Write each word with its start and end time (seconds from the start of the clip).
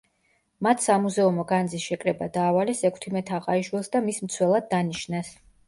მათ 0.67 0.79
სამუზეუმო 0.85 1.45
განძის 1.51 1.85
შეკრება 1.91 2.29
დაავალეს 2.39 2.83
ექვთიმე 2.91 3.25
თაყაიშვილს 3.31 3.95
და 3.97 4.05
მის 4.09 4.25
მცველად 4.27 4.69
დანიშნეს. 4.77 5.35